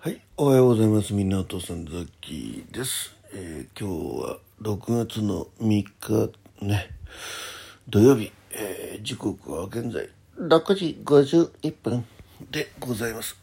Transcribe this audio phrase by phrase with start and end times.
[0.00, 1.12] はい、おはようございます。
[1.12, 3.16] みんなお父さんザッキーです。
[3.34, 5.92] えー今日は6月の3日
[6.64, 6.90] ね、
[7.88, 12.04] 土曜日、えー時刻は現在6時51分
[12.48, 13.36] でございます。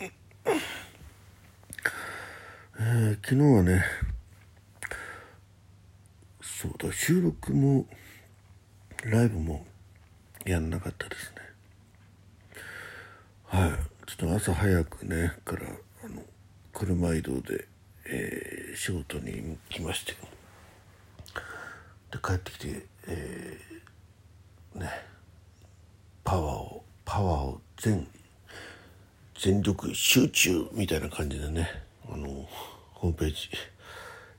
[0.00, 3.84] えー昨日はね、
[6.40, 7.84] そうだ、収録も
[9.04, 9.66] ライブも
[10.46, 11.34] やんなかったですね。
[13.44, 13.70] はい、
[14.06, 15.62] ちょっと朝早くねから
[16.04, 16.22] あの
[16.72, 17.66] 車移動で、
[18.06, 20.12] えー仕事に来まして。
[22.10, 24.90] で帰ってきて、えーね
[26.24, 28.06] パワーをパワーを全
[29.38, 31.68] 全力集中みたいな感じでね
[32.08, 32.48] あの
[32.94, 33.50] ホームページ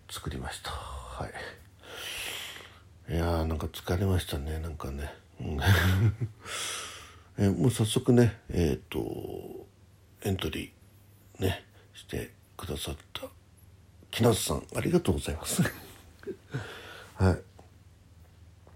[0.09, 0.72] 作りました。
[0.72, 3.13] はい。
[3.13, 5.59] いやーなんか疲れましたねなんかね、うん。
[7.38, 8.99] えーもう早速ねえっ、と
[10.23, 13.23] エントリーねしてくださった
[14.11, 15.61] 木夏さんありがとうございます。
[17.16, 17.33] はい、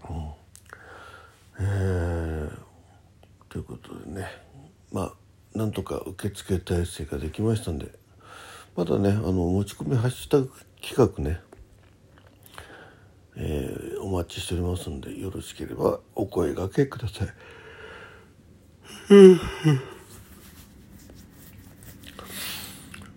[0.08, 0.30] うん。
[1.60, 2.60] えー
[3.48, 4.28] ということでね
[4.92, 7.90] まあなんとか受付体制ができましたんで
[8.76, 11.40] まだねあの持ち込みハッシュタグ企画ね
[13.36, 17.28] えーお待ちしておりますんでよろしければお声掛けください。
[19.10, 19.12] い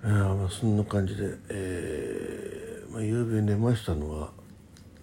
[0.07, 4.31] やまあそんな感じで、えーまあ、夕べ寝ましたのは、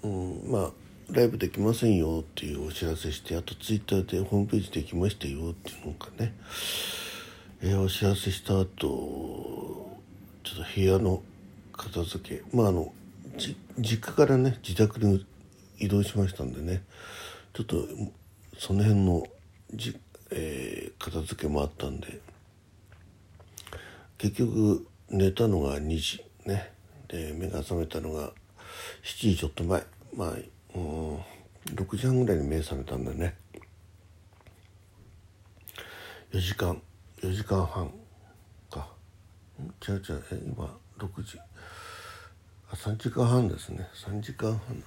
[0.03, 0.71] うん、まあ
[1.13, 6.35] ライブできませんよっていうお知らせしてあとツイッターでホームページできましたよっていうのがね、
[7.63, 8.67] えーお知らせした後
[10.43, 11.23] ちょっと部屋の
[11.73, 12.93] 片付けまああの
[13.37, 15.25] じ実家からね自宅に
[15.79, 16.83] 移動しましたんでね。
[17.53, 17.87] ちょっと
[18.59, 19.25] その辺の
[19.75, 19.97] じ、
[20.31, 22.21] えー片付けもあったんで
[24.19, 26.73] 結局寝たのが2時ね。
[27.09, 28.33] で目が覚めたのが
[29.03, 29.83] 7時ちょっと前。
[30.15, 30.35] まあ
[30.75, 31.17] うん
[31.75, 33.35] 6時半ぐらいに目覚めたんでね。
[36.33, 36.81] 4時間
[37.23, 37.91] 4時間半
[38.71, 38.89] か。
[39.59, 39.93] ん？
[39.93, 40.25] 違う違う。
[40.33, 41.39] え今6時。
[42.71, 43.89] あ3時間半ですね。
[43.95, 44.85] 3時間半。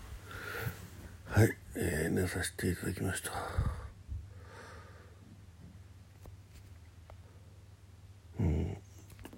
[1.25, 3.82] はい、えー寝させていただきました。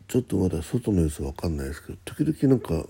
[0.08, 2.86] ちょっとまだ外の様子わかんないですけど時々なんか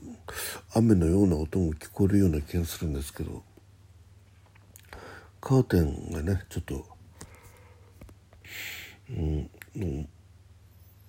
[0.73, 3.41] 雨のような音も聞こえるような気がするんですけど
[5.39, 6.85] カーテンがねちょっと
[9.09, 10.07] うんう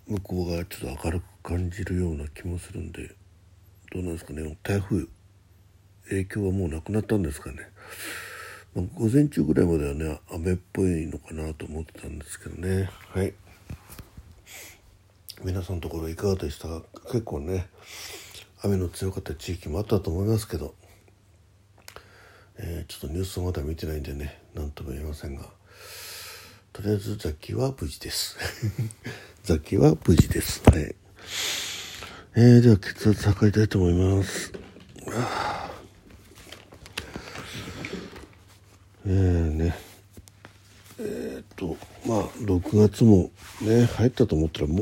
[0.07, 3.15] 向こうがちょっと明るく感じるような気もするんで
[3.93, 4.57] どうなんですかね。
[4.63, 5.07] 台風
[6.09, 7.57] 影響はもうなくなったんですかね、
[8.75, 12.89] まあ、午前中ぐらいまではね雨っぽいのかなと思ってたんですけどね。
[13.13, 13.33] はい。
[15.45, 16.69] 皆さんのところいかがでした？
[16.69, 16.83] か
[17.13, 17.69] 結構ね
[18.63, 20.75] 雨の強かった地域もあったと思いますけど、
[22.59, 25.45] えーちょっとニュースをまだ見てないんでね何とも言えませんが
[26.73, 28.37] とりあえずザッキは無事です。
[29.45, 30.63] ザッキは無事です。
[30.69, 30.95] はい。
[32.35, 34.53] えー、では血圧測りたいと思います。
[35.13, 35.71] あ
[39.07, 39.79] ーえー、ね。
[40.99, 41.77] えっと
[42.07, 43.31] まあ6月も
[43.63, 44.81] ね入ったと思ったらもう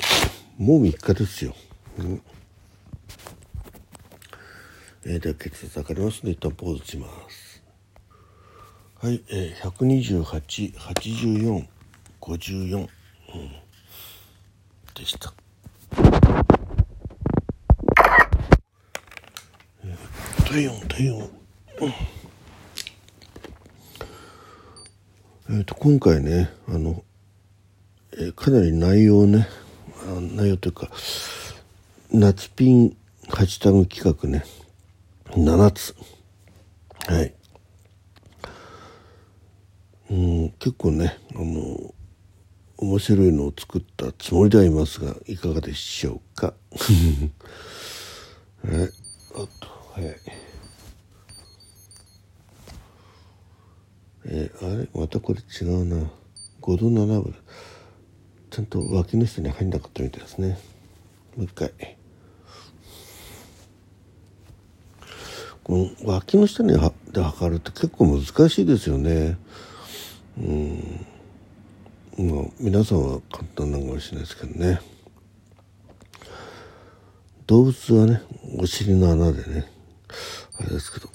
[0.57, 1.53] もう3日ですよ、
[1.99, 2.23] うん。
[5.05, 6.21] えー、では血圧測ります。
[6.23, 7.61] ので一旦ポーズします。
[9.03, 9.71] はい、えー、
[12.21, 12.89] 1288454、うん、
[14.95, 15.35] でした。
[19.85, 19.97] えー
[20.45, 21.31] 体温体温
[25.51, 27.03] えー、と今回ねあの、
[28.13, 29.49] えーかなり内容ね
[30.13, 30.91] 内容というか
[32.13, 32.97] 夏ピン
[33.29, 34.45] ハッシュタグ企画ね。
[35.31, 35.95] 7つ。
[37.07, 37.35] はい。
[40.11, 41.95] うん結構ねあの
[42.77, 46.53] 面白いのを作ったつもりではいますがいかがでしょうか？
[48.63, 48.91] はい。
[49.35, 50.17] あとはい。
[54.27, 54.89] えーあれ？
[55.01, 56.11] またこれ違うな。
[56.61, 57.35] 5度7分。
[58.55, 60.57] ちゃんと脇の下に入んなかったみたいですね。
[61.37, 61.73] もう一回。
[65.65, 69.37] この脇の下にはで測るって結構難しいですよね。
[70.39, 71.05] うん。
[72.17, 74.81] まあ皆さんは簡単なのかもしれないですけどね。
[77.49, 78.23] 動物はね
[78.57, 79.69] お尻の穴でね
[80.61, 81.09] あれですけど。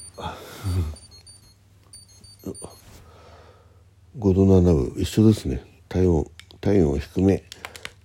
[4.18, 5.64] 5度7分一緒ですね。
[5.88, 6.30] 体温。
[6.62, 7.44] 体温を低め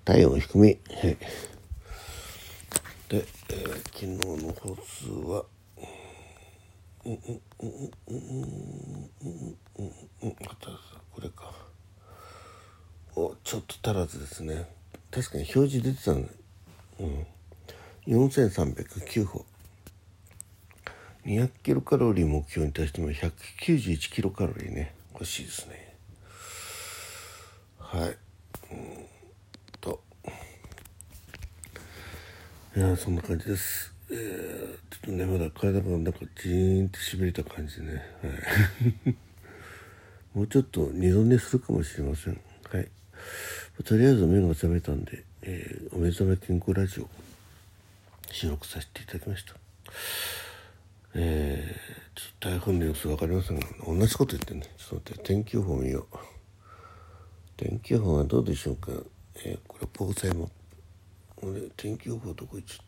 [0.04, 0.68] 体温低め。
[0.68, 0.78] はい。
[1.08, 1.18] で、
[3.10, 4.06] えー、昨日
[4.44, 5.44] の歩数は、
[7.04, 9.92] うんうんうんうんうんうんうん
[10.22, 11.52] うんこれか。
[13.16, 14.68] お、ちょっと足らずですね。
[15.10, 16.28] 確かに表示出てたの。
[17.00, 17.26] うん。
[18.06, 19.46] 4309歩。
[21.26, 25.96] 200キロカロリー目標に対しても191キロカロリーね欲しいですね
[27.78, 28.16] はい
[28.70, 29.06] うん
[29.80, 30.02] と
[32.76, 33.94] いやそんな感じです。
[34.10, 38.02] えー、ちょっとねまだ体がなんかジーンってしびれた感じでね。
[38.20, 38.28] は
[39.10, 39.16] い。
[40.34, 42.40] もうちょっと二度寝するかもしれません。
[42.68, 42.88] はい。
[43.84, 47.08] とりあえず目が覚めたんで、えー、お目覚め健康ラジオ
[48.32, 49.54] 収録させていただきました。
[51.14, 54.62] えー、ちょっと台風の様子分かりませんが同じこと言ってね。
[54.78, 56.16] ちょっと待って天気予報見よう。
[57.56, 58.90] 天気予報はどうでしょうか、
[59.44, 60.50] えー、これ防災も。
[61.46, 62.86] 俺天気予報どこ行っちゃっ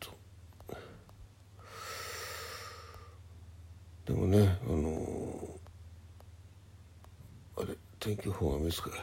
[4.07, 8.97] たでもねあのー、あれ天気予報が見つかる。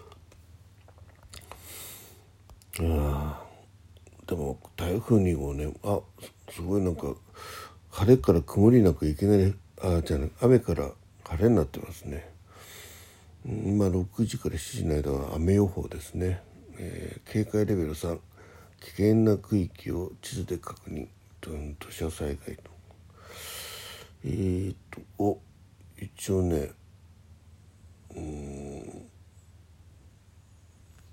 [2.77, 3.45] ああ
[4.27, 6.01] でも台風2号ねあ
[6.51, 7.15] すごいなんか
[7.91, 10.91] 晴れから曇りなくいきなりあじゃな雨から
[11.23, 12.34] 晴れになってますね。
[13.47, 16.41] 今6時から7時の間は雨予報ですね、
[16.79, 18.17] えー、警戒レベル3
[18.79, 21.07] 危険な区域を地図で確認。
[21.79, 22.63] 土砂災害と。
[24.23, 25.39] えー、っとお
[25.99, 26.71] 一応ね
[28.15, 29.05] うん。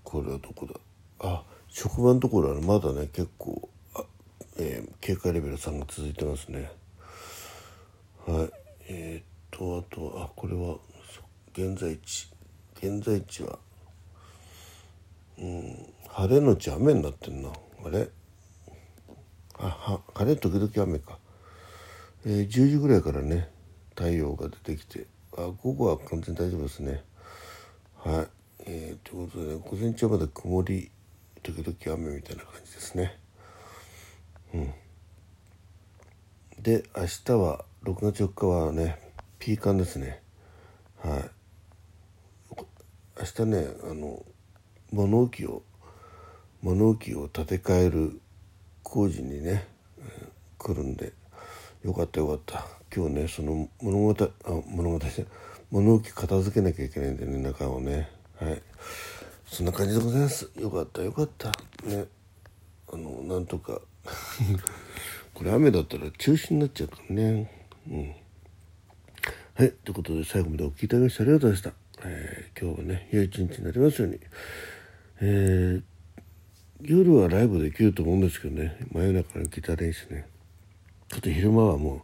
[0.03, 0.81] これはどこだ？
[1.21, 4.05] あ職場のところはまだね結構あ、
[4.59, 6.71] えー、警戒レベル3が続いてますね。
[8.27, 8.51] はい。
[8.89, 10.79] えー、っとあとあこれは
[11.53, 12.31] 現在地
[12.77, 13.59] 現在地は。
[15.39, 17.49] うん晴れのち雨になってんな。
[17.85, 18.09] あれ？
[19.59, 21.19] あは晴れ時々雨か、
[22.27, 23.49] えー、10時ぐらいからね
[23.91, 25.07] 太陽が出てきて。
[25.35, 27.03] あ午後は完全に大丈夫ですね。
[27.97, 28.27] はい。
[28.67, 30.91] えー、ということで、ね、午前中はまで曇り
[31.43, 33.19] 時々雨みたいな感じですね。
[34.55, 34.75] うん。
[36.61, 38.99] で明日は6月4日はね
[39.39, 40.23] ピーカンですね。
[41.03, 41.31] はい。
[43.23, 44.25] 明日ねあの
[44.91, 45.63] 物置を
[46.61, 48.21] 物置を建て替える
[48.83, 49.67] 工事にね、
[50.59, 51.13] 来るんで
[51.85, 52.67] よかったよかった。
[52.95, 54.29] 今日ねその物語あ
[54.67, 55.01] 物語
[55.71, 58.11] 物置片付けなきゃいけないんでね中をね。
[58.41, 58.61] はい。
[59.47, 60.51] そんな感じでございます。
[60.59, 61.49] よかったよかった。
[61.85, 62.07] ね。
[62.93, 63.81] あのなんとか。
[65.33, 67.69] これ雨だったら中止になっちゃうからね。
[67.89, 68.15] うん。
[69.55, 69.71] はい。
[69.85, 74.19] ということで最後までお聴きいただきましてありがとうございました、えー、今日はね良い一日になりますように。
[75.21, 75.83] えー、
[76.81, 78.77] 夜はライブできると思うんですけどね。
[78.93, 80.27] 真夜中のギター練習ね。
[81.09, 82.01] ちょっと昼間はもう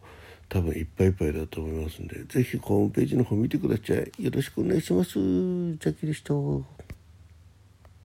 [0.47, 4.23] 多分いっぱいいっぱいだと思いますんで是非ホームページの方見てください。
[4.23, 5.11] よろしくお願いします。
[5.13, 6.88] ジャッキーでした。